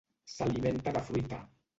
[0.35, 1.41] S'alimenta de fruita.